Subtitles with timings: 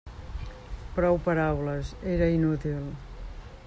[0.95, 2.83] Prou paraules: era inútil.